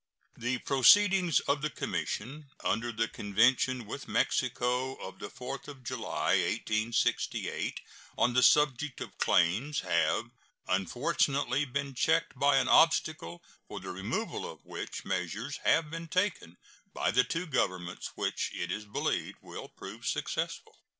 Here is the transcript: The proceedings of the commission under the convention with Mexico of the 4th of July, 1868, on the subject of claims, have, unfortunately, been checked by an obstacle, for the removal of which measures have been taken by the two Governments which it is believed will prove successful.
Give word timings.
The 0.35 0.57
proceedings 0.57 1.41
of 1.41 1.61
the 1.61 1.69
commission 1.69 2.49
under 2.63 2.91
the 2.91 3.07
convention 3.07 3.85
with 3.85 4.07
Mexico 4.07 4.95
of 4.95 5.19
the 5.19 5.29
4th 5.29 5.67
of 5.67 5.83
July, 5.83 6.39
1868, 6.41 7.79
on 8.17 8.33
the 8.33 8.41
subject 8.41 8.99
of 8.99 9.19
claims, 9.19 9.81
have, 9.81 10.31
unfortunately, 10.67 11.65
been 11.65 11.93
checked 11.93 12.33
by 12.35 12.57
an 12.57 12.67
obstacle, 12.67 13.43
for 13.67 13.79
the 13.79 13.91
removal 13.91 14.49
of 14.51 14.65
which 14.65 15.05
measures 15.05 15.57
have 15.57 15.91
been 15.91 16.07
taken 16.07 16.57
by 16.95 17.11
the 17.11 17.23
two 17.23 17.45
Governments 17.45 18.07
which 18.15 18.49
it 18.55 18.71
is 18.71 18.85
believed 18.85 19.37
will 19.43 19.67
prove 19.67 20.07
successful. 20.07 20.79